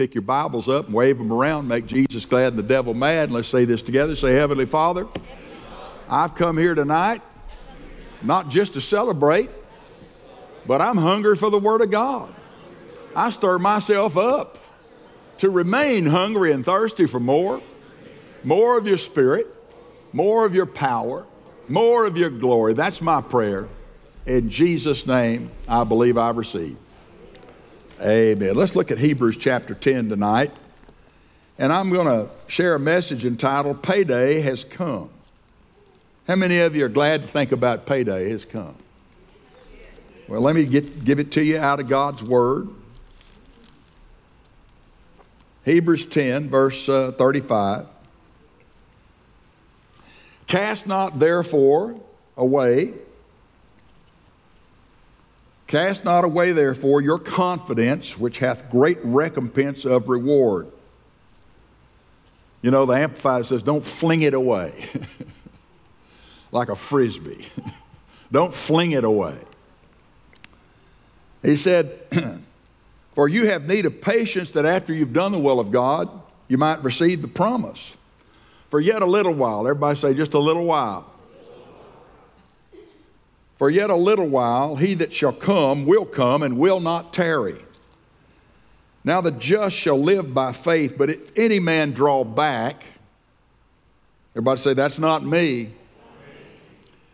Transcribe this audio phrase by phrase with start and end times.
[0.00, 3.24] pick your Bibles up and wave them around, make Jesus glad and the devil mad.
[3.24, 4.16] And let's say this together.
[4.16, 5.06] Say, Heavenly Father,
[6.08, 7.20] I've come here tonight
[8.22, 9.50] not just to celebrate,
[10.66, 12.34] but I'm hungry for the Word of God.
[13.14, 14.56] I stir myself up
[15.36, 17.60] to remain hungry and thirsty for more,
[18.42, 19.54] more of your Spirit,
[20.14, 21.26] more of your power,
[21.68, 22.72] more of your glory.
[22.72, 23.68] That's my prayer.
[24.24, 26.78] In Jesus' name, I believe I've received.
[28.00, 28.54] Amen.
[28.54, 30.56] Let's look at Hebrews chapter 10 tonight.
[31.58, 35.10] And I'm going to share a message entitled Payday Has Come.
[36.26, 38.76] How many of you are glad to think about payday has come?
[40.28, 42.68] Well, let me get, give it to you out of God's Word.
[45.64, 47.86] Hebrews 10, verse uh, 35.
[50.46, 51.98] Cast not therefore
[52.36, 52.94] away
[55.70, 60.66] Cast not away, therefore, your confidence, which hath great recompense of reward.
[62.60, 64.84] You know, the Amplified says, don't fling it away
[66.50, 67.46] like a frisbee.
[68.32, 69.36] don't fling it away.
[71.40, 72.00] He said,
[73.14, 76.10] For you have need of patience that after you've done the will of God,
[76.48, 77.92] you might receive the promise.
[78.70, 81.14] For yet a little while, everybody say, just a little while.
[83.60, 87.62] For yet a little while, he that shall come will come and will not tarry.
[89.04, 92.84] Now the just shall live by faith, but if any man draw back,
[94.32, 95.74] everybody say, That's not me.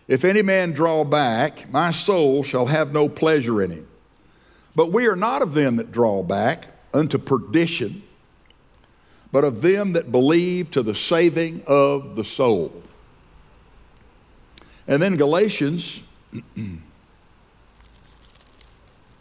[0.06, 3.88] If any man draw back, my soul shall have no pleasure in him.
[4.77, 8.05] But we are not of them that draw back unto perdition,
[9.33, 12.84] but of them that believe to the saving of the soul.
[14.86, 16.05] And then Galatians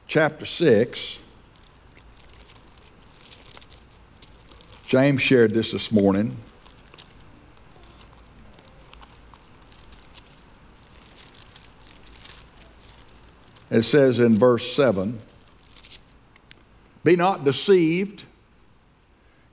[0.08, 1.20] chapter 6.
[4.88, 6.36] James shared this this morning.
[13.70, 15.20] It says in verse 7
[17.04, 18.24] Be not deceived,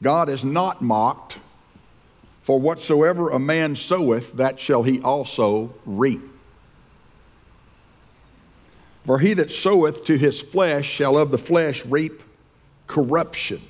[0.03, 1.39] God is not mocked,
[2.43, 6.32] for whatsoever a man soweth, that shall he also reap.
[9.05, 12.23] For he that soweth to his flesh shall of the flesh reap
[12.87, 13.61] corruption.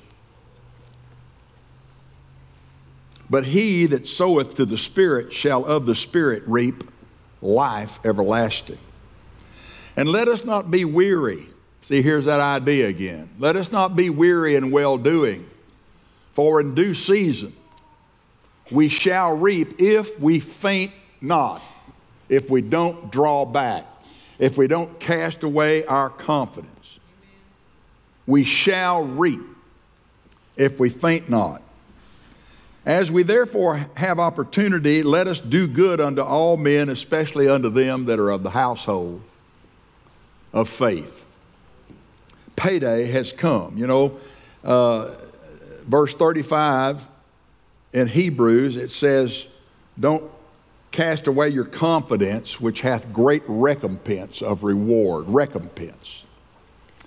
[3.29, 6.83] But he that soweth to the Spirit shall of the Spirit reap
[7.41, 8.77] life everlasting.
[9.97, 11.47] And let us not be weary.
[11.83, 13.29] See, here's that idea again.
[13.39, 15.49] Let us not be weary in well doing,
[16.33, 17.55] for in due season
[18.71, 21.61] we shall reap if we faint not,
[22.29, 23.85] if we don't draw back
[24.43, 26.99] if we don't cast away our confidence.
[28.27, 29.39] We shall reap
[30.57, 31.61] if we faint not.
[32.85, 38.03] As we therefore have opportunity, let us do good unto all men, especially unto them
[38.07, 39.21] that are of the household
[40.51, 41.23] of faith.
[42.57, 43.77] Payday has come.
[43.77, 44.17] You know,
[44.65, 45.13] uh,
[45.87, 47.07] verse 35
[47.93, 49.47] in Hebrews, it says,
[49.97, 50.29] Don't
[50.93, 55.25] cast away your confidence, which hath great recompense of reward.
[55.27, 56.23] Recompense.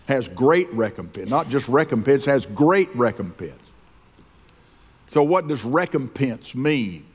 [0.06, 1.30] Has great recompense.
[1.30, 3.62] Not just recompense, has great recompense.
[5.10, 7.06] So, what does recompense mean?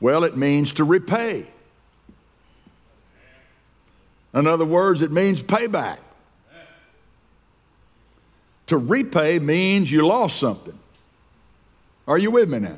[0.00, 1.46] Well, it means to repay.
[4.32, 5.98] In other words, it means payback.
[8.68, 10.78] To repay means you lost something.
[12.06, 12.76] Are you with me now?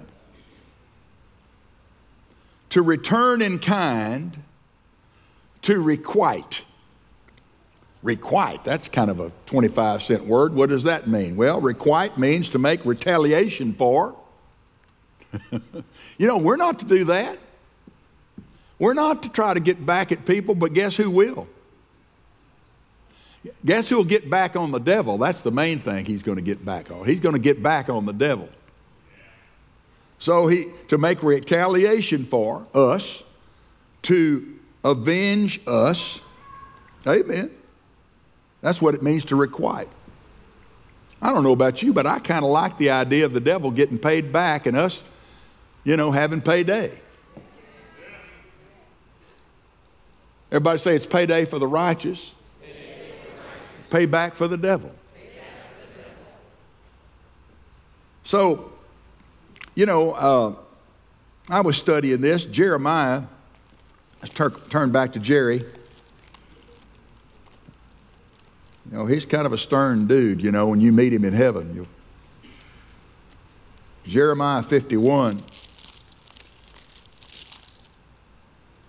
[2.72, 4.43] To return in kind,
[5.60, 6.62] to requite.
[8.03, 10.55] Requite, that's kind of a 25 cent word.
[10.55, 11.37] What does that mean?
[11.37, 14.16] Well, requite means to make retaliation for.
[15.53, 17.38] you know, we're not to do that.
[18.78, 21.47] We're not to try to get back at people, but guess who will?
[23.66, 25.19] Guess who'll get back on the devil?
[25.19, 27.06] That's the main thing he's going to get back on.
[27.06, 28.49] He's going to get back on the devil.
[30.23, 33.25] So he to make retaliation for us,
[34.03, 36.21] to avenge us.
[37.05, 37.51] Amen.
[38.61, 39.89] That's what it means to requite.
[41.21, 43.73] I don't know about you, but I kind of like the idea of the devil
[43.73, 45.03] getting paid back and us,
[45.83, 46.93] you know, having payday.
[50.53, 52.33] Everybody say it's payday for the righteous,
[53.91, 54.93] payback for the devil.
[58.23, 58.73] So
[59.75, 60.55] you know, uh,
[61.51, 62.45] I was studying this.
[62.45, 63.23] Jeremiah,
[64.21, 65.59] let's tur- turn back to Jerry.
[68.91, 71.33] You know, he's kind of a stern dude, you know, when you meet him in
[71.33, 71.75] heaven.
[71.75, 71.87] You'll
[74.05, 75.43] Jeremiah 51.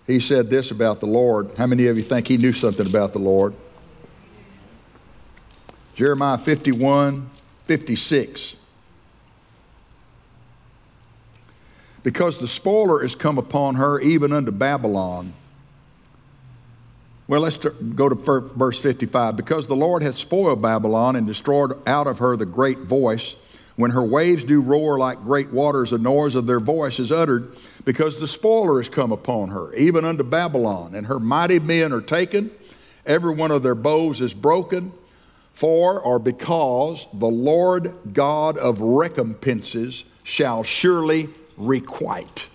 [0.08, 1.52] He said this about the Lord.
[1.58, 3.54] How many of you think he knew something about the Lord?
[5.96, 7.30] Jeremiah 51,
[7.66, 8.56] 56.
[12.04, 15.34] Because the spoiler is come upon her, even unto Babylon.
[17.28, 19.38] Well, let's go to verse 55.
[19.38, 23.38] Because the Lord hath spoiled Babylon and destroyed out of her the great voice,
[23.76, 27.56] when her waves do roar like great waters, the noise of their voice is uttered,
[27.86, 32.02] because the spoiler is come upon her, even unto Babylon, and her mighty men are
[32.02, 32.52] taken,
[33.06, 34.92] every one of their bows is broken,
[35.54, 42.46] for or because the Lord God of recompenses shall surely requite.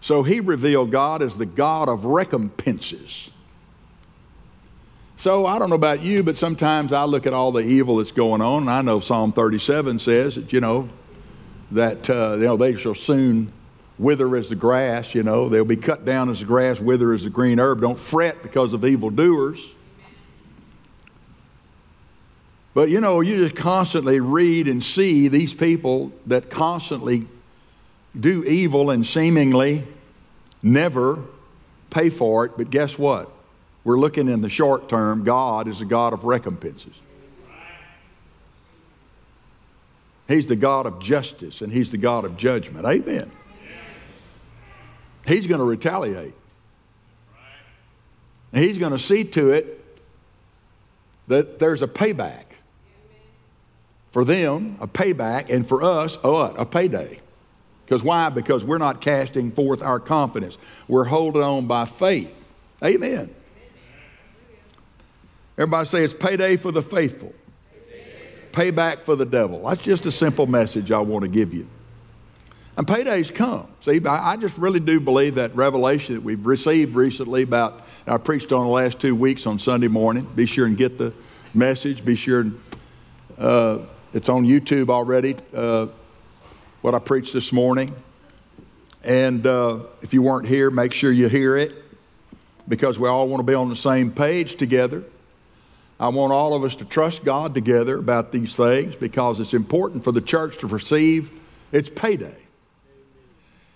[0.00, 3.30] So he revealed God as the God of recompenses.
[5.16, 8.10] So I don't know about you, but sometimes I look at all the evil that's
[8.10, 10.88] going on, and I know Psalm 37 says that, you know,
[11.70, 13.52] that, uh, you know, they shall soon
[13.98, 17.22] wither as the grass, you know, they'll be cut down as the grass, wither as
[17.22, 17.80] the green herb.
[17.80, 19.70] Don't fret because of evildoers.
[22.74, 27.28] But you know, you just constantly read and see these people that constantly
[28.18, 29.86] do evil and seemingly
[30.62, 31.18] never
[31.90, 32.52] pay for it.
[32.56, 33.30] But guess what?
[33.84, 35.24] We're looking in the short term.
[35.24, 36.94] God is a God of recompenses.
[40.28, 42.86] He's the God of justice and He's the God of judgment.
[42.86, 43.30] Amen.
[45.26, 46.34] He's going to retaliate.
[48.52, 49.78] And he's going to see to it
[51.28, 52.44] that there's a payback.
[54.12, 56.60] For them, a payback, and for us, what?
[56.60, 57.18] A payday.
[57.84, 58.28] Because why?
[58.28, 60.58] Because we're not casting forth our confidence.
[60.88, 62.32] We're holding on by faith.
[62.82, 63.34] Amen.
[65.58, 67.34] Everybody say it's payday for the faithful,
[68.52, 69.66] payback for the devil.
[69.66, 71.68] That's just a simple message I want to give you.
[72.78, 73.68] And paydays come.
[73.84, 78.50] See, I just really do believe that revelation that we've received recently about, I preached
[78.50, 80.24] on the last two weeks on Sunday morning.
[80.34, 81.12] Be sure and get the
[81.52, 82.02] message.
[82.02, 82.60] Be sure and,
[83.36, 83.78] uh,
[84.14, 85.36] it's on YouTube already.
[85.54, 85.88] Uh,
[86.82, 87.94] what I preached this morning.
[89.04, 91.72] And uh, if you weren't here, make sure you hear it
[92.68, 95.04] because we all want to be on the same page together.
[95.98, 100.02] I want all of us to trust God together about these things because it's important
[100.02, 101.30] for the church to receive
[101.70, 102.36] its payday.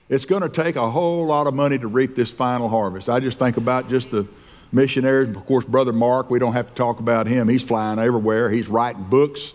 [0.09, 3.09] It's going to take a whole lot of money to reap this final harvest.
[3.09, 4.27] I just think about just the
[4.73, 5.29] missionaries.
[5.29, 7.49] Of course, Brother Mark, we don't have to talk about him.
[7.49, 9.53] He's flying everywhere, he's writing books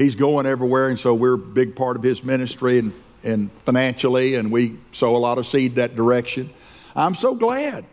[0.00, 2.92] he's going everywhere, and so we're a big part of his ministry and,
[3.22, 6.50] and financially, and we sow a lot of seed that direction.
[6.96, 7.84] I'm so glad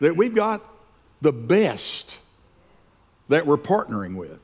[0.00, 0.62] that we've got
[1.22, 2.18] the best
[3.28, 4.38] that we're partnering with.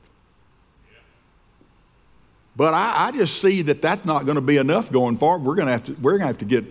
[2.55, 5.45] But I, I just see that that's not going to be enough going forward.
[5.45, 6.65] We're going to have to, we're going to have to get,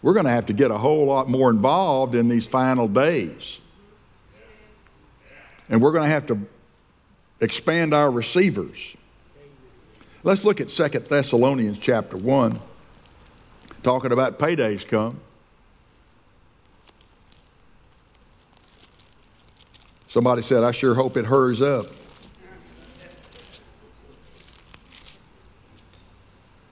[0.00, 3.58] we're going to have to get a whole lot more involved in these final days.
[5.68, 6.38] And we're going to have to
[7.40, 8.96] expand our receivers.
[10.24, 12.58] Let's look at Second Thessalonians chapter 1,
[13.82, 15.20] talking about paydays come.
[20.08, 21.86] Somebody said, I sure hope it hurries up.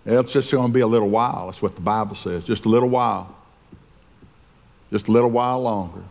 [0.06, 1.46] It's just going to be a little while.
[1.46, 2.44] That's what the Bible says.
[2.44, 3.36] Just a little while.
[4.90, 6.02] Just a little while longer.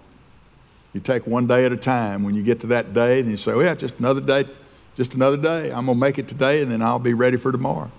[0.93, 2.21] You take one day at a time.
[2.21, 4.47] When you get to that day, then you say, well, yeah, just another day
[4.95, 5.71] just another day.
[5.71, 7.91] I'm going to make it today and then I'll be ready for tomorrow.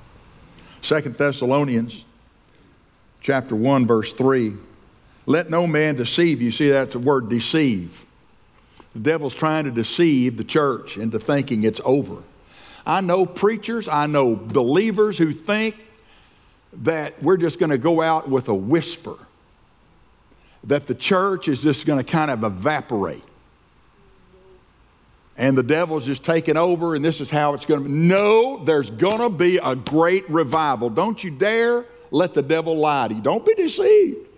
[0.82, 2.04] Second Thessalonians
[3.20, 4.54] chapter 1 verse 3.
[5.26, 6.50] Let no man deceive you.
[6.50, 8.04] See that's the word deceive.
[8.94, 12.22] The devil's trying to deceive the church into thinking it's over.
[12.84, 15.76] I know preachers, I know believers who think
[16.82, 19.16] that we're just going to go out with a whisper,
[20.64, 23.22] that the church is just going to kind of evaporate
[25.42, 27.92] and the devil's just taking over and this is how it's going to be.
[27.92, 30.88] No, there's going to be a great revival.
[30.88, 33.20] Don't you dare let the devil lie to you.
[33.20, 34.28] Don't be deceived.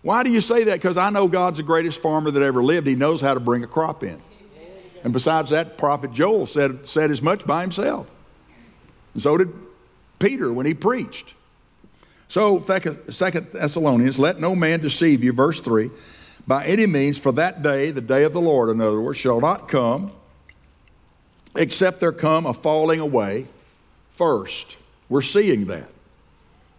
[0.00, 0.76] Why do you say that?
[0.76, 2.86] Because I know God's the greatest farmer that ever lived.
[2.86, 4.18] He knows how to bring a crop in.
[5.04, 8.06] And besides that, Prophet Joel said, said as much by himself.
[9.12, 9.52] And so did
[10.18, 11.34] Peter when he preached.
[12.28, 12.64] So,
[13.10, 15.90] Second Thessalonians, let no man deceive you, verse 3
[16.46, 19.40] by any means, for that day, the day of the Lord, in other words, shall
[19.40, 20.12] not come
[21.56, 23.46] except there come a falling away
[24.12, 24.76] first.
[25.08, 25.90] We're seeing that.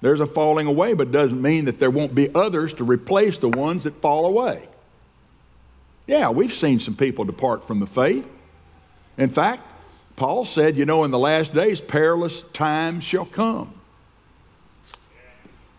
[0.02, 3.50] There's a falling away, but doesn't mean that there won't be others to replace the
[3.50, 4.68] ones that fall away.
[6.08, 8.28] Yeah, we've seen some people depart from the faith.
[9.18, 9.64] In fact,
[10.16, 13.74] Paul said, you know, in the last days, perilous times shall come.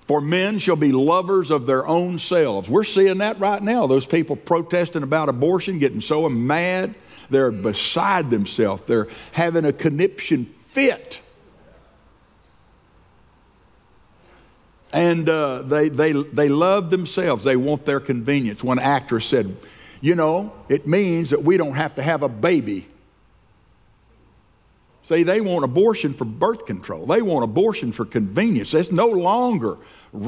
[0.06, 2.68] For men shall be lovers of their own selves.
[2.68, 3.86] We're seeing that right now.
[3.86, 6.94] Those people protesting about abortion, getting so mad,
[7.30, 8.82] they're beside themselves.
[8.86, 11.20] They're having a conniption fit.
[14.92, 17.44] And uh, they, they, they love themselves.
[17.44, 18.62] They want their convenience.
[18.62, 19.56] One actress said,
[20.00, 22.88] You know, it means that we don't have to have a baby
[25.08, 27.06] See, they want abortion for birth control.
[27.06, 28.72] They want abortion for convenience.
[28.72, 29.76] It's no longer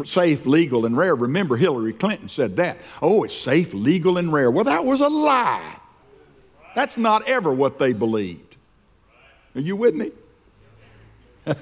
[0.04, 1.14] safe, legal, and rare.
[1.14, 2.78] Remember, Hillary Clinton said that.
[3.00, 4.50] Oh, it's safe, legal, and rare.
[4.50, 5.76] Well, that was a lie.
[6.74, 8.56] That's not ever what they believed.
[9.54, 10.10] Are you with me?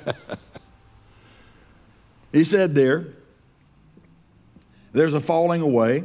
[2.33, 3.09] he said there,
[4.95, 6.05] there's a falling away,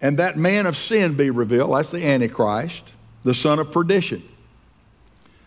[0.00, 1.72] and that man of sin be revealed.
[1.72, 2.92] That's the Antichrist,
[3.22, 4.28] the son of perdition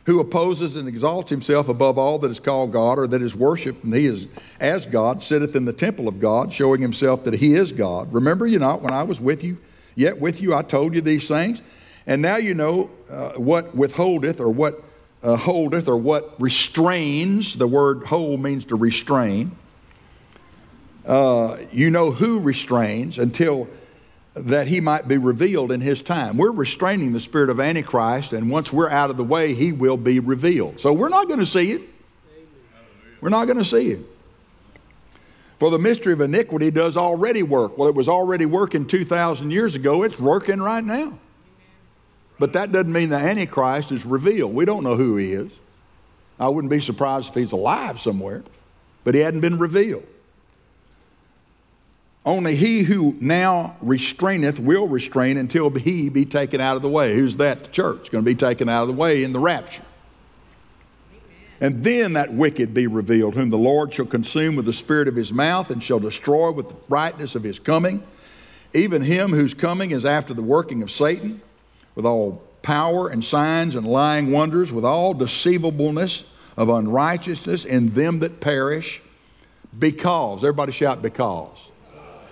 [0.07, 3.83] who opposes and exalts himself above all that is called God or that is worshiped,
[3.83, 4.27] and he is
[4.61, 8.11] as God, sitteth in the temple of God, showing himself that he is God.
[8.13, 9.57] Remember you not when I was with you,
[9.95, 11.61] yet with you I told you these things,
[12.05, 14.81] and now you know uh, what withholdeth or what
[15.23, 17.57] uh, holdeth or what restrains.
[17.57, 19.57] The word hold means to restrain.
[21.05, 23.67] Uh, you know who restrains until
[24.39, 26.37] that he might be revealed in his time.
[26.37, 29.97] We're restraining the spirit of Antichrist, and once we're out of the way, he will
[29.97, 30.79] be revealed.
[30.79, 31.81] So we're not going to see it.
[33.21, 33.99] We're not going to see it.
[35.59, 37.77] For the mystery of iniquity does already work.
[37.77, 40.03] Well, it was already working 2,000 years ago.
[40.03, 41.17] It's working right now.
[42.39, 44.53] But that doesn't mean the Antichrist is revealed.
[44.53, 45.51] We don't know who he is.
[46.39, 48.43] I wouldn't be surprised if he's alive somewhere,
[49.03, 50.05] but he hadn't been revealed.
[52.27, 57.15] Only he who now restraineth will restrain until he be taken out of the way.
[57.15, 57.63] Who's that?
[57.63, 58.11] The church.
[58.11, 59.81] Going to be taken out of the way in the rapture.
[61.61, 65.15] And then that wicked be revealed, whom the Lord shall consume with the spirit of
[65.15, 68.03] his mouth and shall destroy with the brightness of his coming.
[68.73, 71.41] Even him whose coming is after the working of Satan,
[71.95, 76.25] with all power and signs and lying wonders, with all deceivableness
[76.57, 79.01] of unrighteousness in them that perish,
[79.79, 80.39] because.
[80.39, 81.57] Everybody shout, because.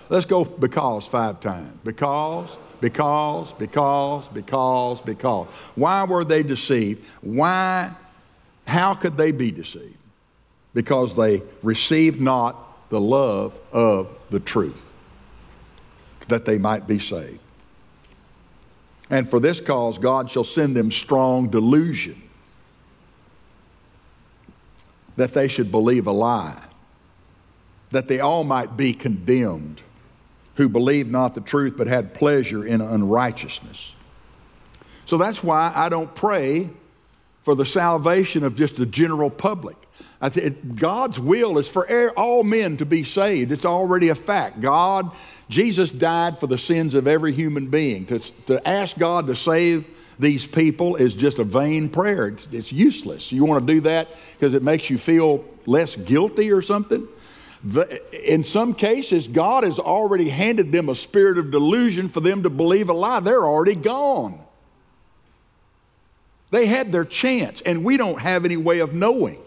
[0.08, 1.78] Let's go because five times.
[1.84, 5.48] Because, because, because, because, because.
[5.74, 7.04] Why were they deceived?
[7.22, 7.92] Why,
[8.66, 9.96] how could they be deceived?
[10.74, 14.82] Because they received not the love of the truth,
[16.28, 17.40] that they might be saved.
[19.10, 22.22] And for this cause, God shall send them strong delusion
[25.16, 26.62] that they should believe a lie,
[27.90, 29.80] that they all might be condemned
[30.56, 33.94] who believed not the truth but had pleasure in unrighteousness.
[35.04, 36.68] So that's why I don't pray
[37.44, 39.76] for the salvation of just the general public.
[40.20, 43.52] It, God's will is for all men to be saved.
[43.52, 44.60] It's already a fact.
[44.60, 45.12] God,
[45.48, 48.06] Jesus died for the sins of every human being.
[48.06, 49.86] To, to ask God to save
[50.18, 52.28] these people is just a vain prayer.
[52.28, 53.30] It's, it's useless.
[53.30, 57.06] You want to do that because it makes you feel less guilty or something?
[58.12, 62.50] In some cases, God has already handed them a spirit of delusion for them to
[62.50, 63.20] believe a lie.
[63.20, 64.40] They're already gone.
[66.50, 69.38] They had their chance, and we don't have any way of knowing.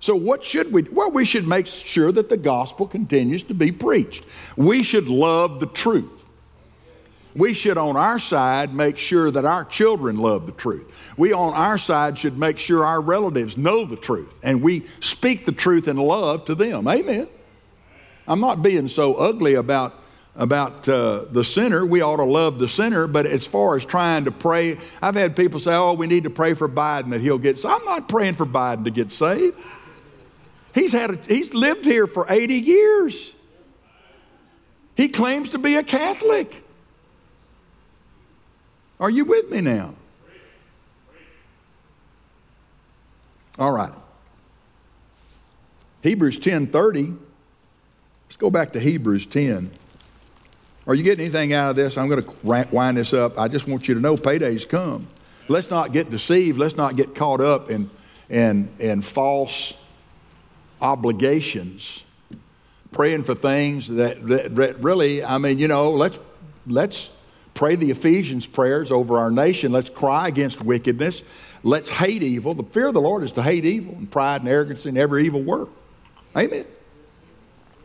[0.00, 0.90] So, what should we do?
[0.92, 4.24] Well, we should make sure that the gospel continues to be preached.
[4.56, 6.23] We should love the truth
[7.36, 10.90] we should on our side make sure that our children love the truth.
[11.16, 15.44] We on our side should make sure our relatives know the truth and we speak
[15.44, 16.86] the truth in love to them.
[16.86, 17.28] Amen.
[18.26, 20.00] I'm not being so ugly about
[20.36, 21.86] about uh, the sinner.
[21.86, 25.36] We ought to love the sinner, but as far as trying to pray, I've had
[25.36, 27.72] people say, "Oh, we need to pray for Biden that he'll get." Saved.
[27.72, 29.56] I'm not praying for Biden to get saved.
[30.74, 33.32] He's had a, he's lived here for 80 years.
[34.96, 36.63] He claims to be a Catholic.
[39.00, 39.94] Are you with me now?
[43.58, 43.92] All right.
[46.02, 47.16] Hebrews 10:30.
[48.26, 49.70] Let's go back to Hebrews 10.
[50.86, 51.96] Are you getting anything out of this?
[51.96, 53.38] I'm going to wind this up.
[53.38, 55.06] I just want you to know payday's come.
[55.48, 56.58] Let's not get deceived.
[56.58, 57.90] Let's not get caught up in,
[58.28, 59.72] in, in false
[60.80, 62.02] obligations,
[62.92, 66.18] praying for things that, that, that really, I mean, you know, let's,
[66.66, 67.10] let's
[67.54, 69.72] pray the Ephesians prayers over our nation.
[69.72, 71.22] Let's cry against wickedness.
[71.62, 72.54] Let's hate evil.
[72.54, 75.24] The fear of the Lord is to hate evil and pride and arrogance and every
[75.24, 75.70] evil work.
[76.36, 76.66] Amen.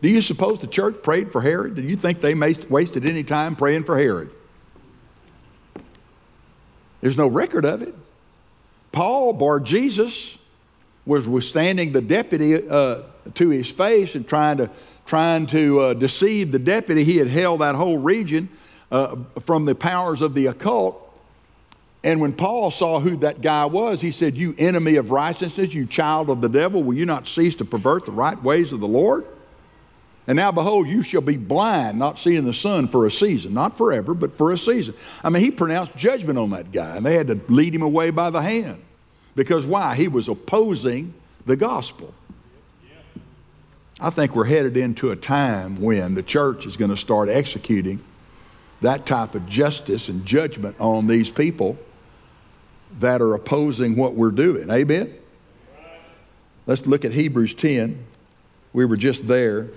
[0.01, 1.75] Do you suppose the church prayed for Herod?
[1.75, 4.33] Do you think they wasted any time praying for Herod?
[7.01, 7.95] There's no record of it.
[8.91, 10.38] Paul, bar Jesus,
[11.05, 13.03] was withstanding the deputy uh,
[13.35, 14.69] to his face and trying to,
[15.05, 17.03] trying to uh, deceive the deputy.
[17.03, 18.49] He had held that whole region
[18.91, 19.15] uh,
[19.46, 21.05] from the powers of the occult.
[22.03, 25.86] And when Paul saw who that guy was, he said, You enemy of righteousness, you
[25.86, 28.88] child of the devil, will you not cease to pervert the right ways of the
[28.88, 29.25] Lord?
[30.27, 33.77] And now, behold, you shall be blind, not seeing the sun for a season, not
[33.77, 34.93] forever, but for a season.
[35.24, 38.12] I mean, he pronounced judgment on that guy, and they had to lead him away
[38.12, 38.79] by the hand.
[39.36, 39.96] Because why?
[39.96, 41.15] He was opposing
[41.48, 42.13] the gospel.
[44.00, 48.00] I think we're headed into a time when the church is going to start executing
[48.81, 51.77] that type of justice and judgment on these people
[53.00, 54.69] that are opposing what we're doing.
[54.69, 55.13] Amen?
[56.65, 58.05] Let's look at Hebrews 10.
[58.74, 59.67] We were just there.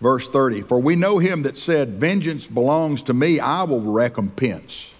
[0.00, 4.92] Verse 30 For we know him that said, Vengeance belongs to me, I will recompense,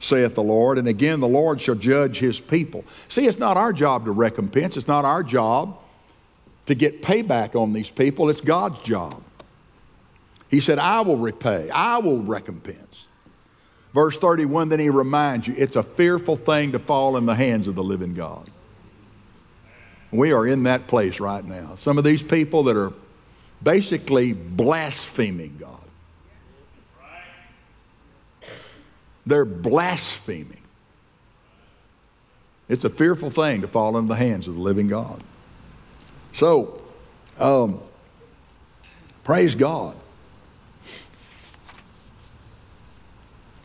[0.00, 0.78] saith the Lord.
[0.78, 2.84] And again, the Lord shall judge his people.
[3.08, 5.76] See, it's not our job to recompense, it's not our job
[6.68, 9.22] to get payback on these people, it's God's job.
[10.50, 13.06] He said, I will repay, I will recompense.
[13.94, 17.66] Verse 31, then he reminds you, it's a fearful thing to fall in the hands
[17.66, 18.50] of the living God.
[20.10, 21.76] We are in that place right now.
[21.76, 22.92] Some of these people that are
[23.62, 25.80] basically blaspheming God.
[29.26, 30.62] They're blaspheming.
[32.68, 35.22] It's a fearful thing to fall into the hands of the living God.
[36.32, 36.80] So,
[37.38, 37.80] um,
[39.24, 39.96] praise God.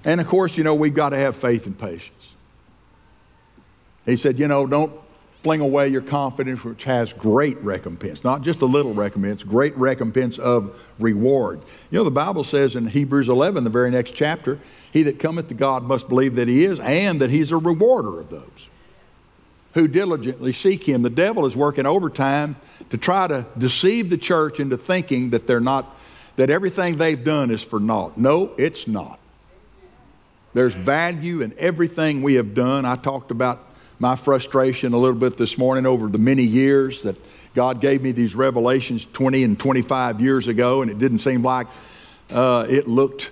[0.06, 2.10] And of course, you know, we've got to have faith and patience.
[4.06, 4.92] He said, you know, don't
[5.44, 8.24] fling away your confidence, which has great recompense.
[8.24, 11.62] Not just a little recompense, great recompense of reward.
[11.92, 14.60] You know, the Bible says in Hebrews 11, the very next chapter,
[14.92, 18.22] he that cometh to God must believe that he is, and that he's a rewarder
[18.22, 18.70] of those
[19.74, 21.02] who diligently seek him.
[21.02, 22.56] The devil is working overtime
[22.92, 25.98] to try to deceive the church into thinking that they're not,
[26.36, 28.18] that everything they've done is for naught.
[28.18, 29.20] No, it's not.
[30.54, 32.86] There's value in everything we have done.
[32.86, 37.16] I talked about my frustration a little bit this morning over the many years that
[37.56, 41.68] God gave me these revelations 20 and 25 years ago, and it didn't seem like
[42.30, 43.32] uh, it looked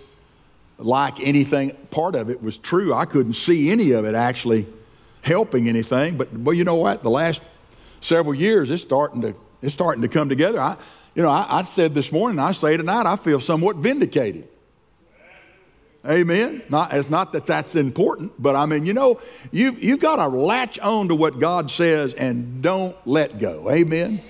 [0.79, 1.71] like anything.
[1.91, 2.93] Part of it was true.
[2.93, 4.65] I couldn't see any of it actually
[5.21, 6.17] helping anything.
[6.17, 7.03] But well, you know what?
[7.03, 7.41] The last
[8.01, 10.59] several years, it's starting to it's starting to come together.
[10.59, 10.77] I,
[11.15, 14.47] you know, I, I said this morning, I say tonight, I feel somewhat vindicated.
[16.09, 16.63] Amen.
[16.69, 19.19] Not, it's not that that's important, but I mean, you know,
[19.51, 23.69] you've, you've got to latch on to what God says and don't let go.
[23.69, 24.23] Amen.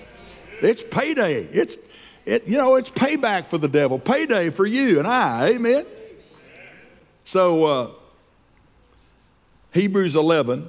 [0.60, 1.44] It's payday.
[1.44, 1.78] It's,
[2.26, 5.52] it, you know, it's payback for the devil, payday for you and I.
[5.52, 5.86] Amen.
[7.24, 7.90] So, uh,
[9.72, 10.68] Hebrews 11,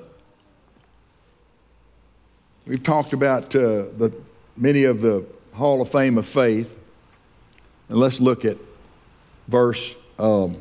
[2.66, 4.14] we've talked about uh, the,
[4.58, 6.70] many of the Hall of Fame of Faith.
[7.90, 8.58] And let's look at
[9.48, 9.96] verse.
[10.18, 10.58] Um,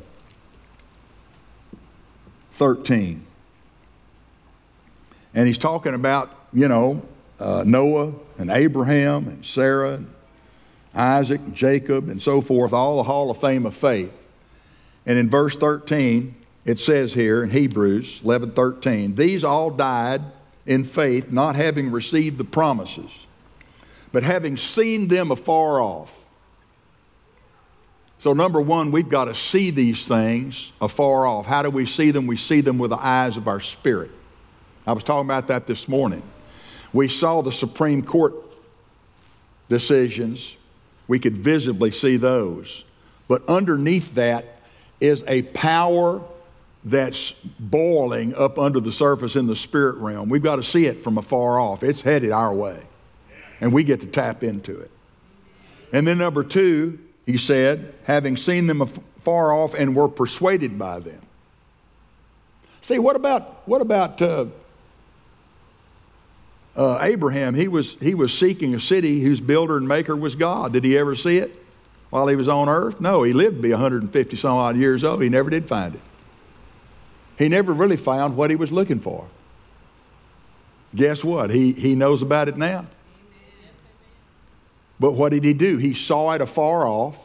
[2.63, 3.27] 13.
[5.35, 7.03] And he's talking about, you know,
[7.41, 10.13] uh, Noah and Abraham and Sarah and
[10.95, 14.13] Isaac and Jacob and so forth, all the Hall of Fame of faith.
[15.07, 20.23] And in verse 13, it says here in Hebrews 11 13, these all died
[20.67, 23.11] in faith, not having received the promises,
[24.13, 26.23] but having seen them afar off
[28.23, 31.45] so, number one, we've got to see these things afar off.
[31.45, 32.29] How do we see them?
[32.29, 34.13] We see them with the eyes of our spirit.
[34.87, 36.23] I was talking about that this morning.
[36.93, 38.35] We saw the Supreme Court
[39.69, 40.57] decisions,
[41.09, 42.85] we could visibly see those.
[43.27, 44.61] But underneath that
[45.01, 46.23] is a power
[46.85, 50.29] that's boiling up under the surface in the spirit realm.
[50.29, 51.83] We've got to see it from afar off.
[51.83, 52.81] It's headed our way,
[53.61, 54.91] and we get to tap into it.
[55.93, 60.99] And then, number two, he said, having seen them afar off and were persuaded by
[61.01, 61.21] them.
[62.81, 64.47] See, what about, what about uh,
[66.75, 67.55] uh, Abraham?
[67.55, 70.73] He was, he was seeking a city whose builder and maker was God.
[70.73, 71.55] Did he ever see it
[72.11, 73.01] while he was on earth?
[73.01, 75.23] No, he lived to be 150 some odd years old.
[75.23, 76.01] He never did find it.
[77.39, 79.27] He never really found what he was looking for.
[80.95, 81.51] Guess what?
[81.51, 82.87] He, he knows about it now.
[85.01, 85.79] But what did he do?
[85.79, 87.19] He saw it afar off.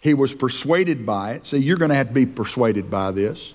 [0.00, 1.46] He was persuaded by it.
[1.46, 3.54] See, you're going to have to be persuaded by this.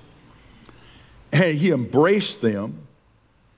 [1.32, 2.88] And he embraced them.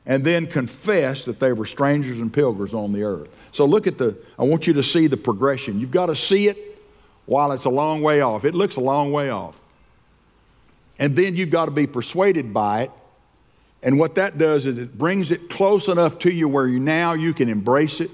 [0.06, 3.30] and then confessed that they were strangers and pilgrims on the earth.
[3.52, 5.80] So look at the, I want you to see the progression.
[5.80, 6.82] You've got to see it
[7.28, 8.44] while it's a long way off.
[8.44, 9.61] It looks a long way off.
[10.99, 12.91] And then you've got to be persuaded by it.
[13.84, 17.13] And what that does is it brings it close enough to you where you now
[17.13, 18.12] you can embrace it.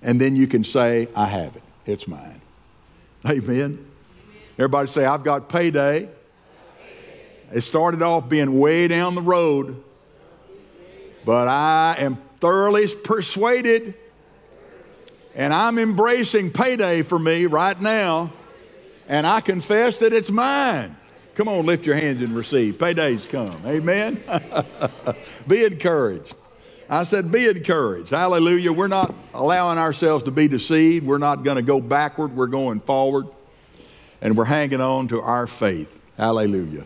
[0.00, 1.62] And then you can say, I have it.
[1.84, 2.40] It's mine.
[3.26, 3.84] Amen.
[4.58, 6.08] Everybody say, I've got payday.
[7.52, 9.82] It started off being way down the road,
[11.24, 13.94] but I am thoroughly persuaded
[15.38, 18.32] and I'm embracing payday for me right now,
[19.06, 20.96] and I confess that it's mine.
[21.38, 22.80] Come on, lift your hands and receive.
[22.80, 23.62] Payday's come.
[23.64, 24.20] Amen.
[25.46, 26.34] be encouraged.
[26.90, 28.10] I said, be encouraged.
[28.10, 28.72] Hallelujah.
[28.72, 31.06] We're not allowing ourselves to be deceived.
[31.06, 32.34] We're not going to go backward.
[32.34, 33.28] We're going forward.
[34.20, 35.94] And we're hanging on to our faith.
[36.16, 36.84] Hallelujah.